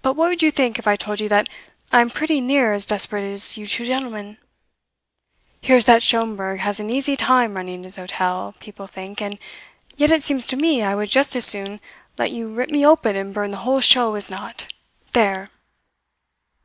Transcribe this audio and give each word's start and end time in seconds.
But 0.00 0.12
what 0.12 0.28
would 0.28 0.44
you 0.44 0.52
think 0.52 0.78
if 0.78 0.86
I 0.86 0.94
told 0.94 1.18
you 1.20 1.28
that 1.28 1.48
I 1.90 2.00
am 2.00 2.08
pretty 2.08 2.40
near 2.40 2.72
as 2.72 2.86
desperate 2.86 3.24
as 3.24 3.56
you 3.58 3.66
two 3.66 3.84
gentlemen? 3.84 4.38
'Here's 5.60 5.86
that 5.86 6.04
Schomberg 6.04 6.60
has 6.60 6.78
an 6.78 6.88
easy 6.88 7.16
time 7.16 7.56
running 7.56 7.82
his 7.82 7.96
hotel,' 7.96 8.54
people 8.60 8.86
think; 8.86 9.20
and 9.20 9.40
yet 9.96 10.12
it 10.12 10.22
seems 10.22 10.46
to 10.46 10.56
me 10.56 10.84
I 10.84 10.94
would 10.94 11.08
just 11.08 11.34
as 11.34 11.44
soon 11.44 11.80
let 12.16 12.30
you 12.30 12.46
rip 12.46 12.70
me 12.70 12.86
open 12.86 13.16
and 13.16 13.34
burn 13.34 13.50
the 13.50 13.56
whole 13.66 13.80
show 13.80 14.14
as 14.14 14.30
not. 14.30 14.72
There!" 15.14 15.50